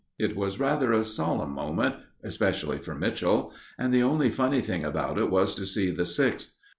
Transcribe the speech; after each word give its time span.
It 0.17 0.35
was 0.35 0.59
rather 0.59 0.91
a 0.93 1.03
solemn 1.03 1.51
moment 1.51 1.93
especially 2.23 2.79
for 2.79 2.95
Mitchell 2.95 3.53
and 3.77 3.93
the 3.93 4.01
only 4.01 4.31
funny 4.31 4.61
thing 4.61 4.83
about 4.83 5.19
it 5.19 5.29
was 5.29 5.53
to 5.53 5.65
see 5.67 5.91
the 5.91 6.07
Sixth. 6.07 6.57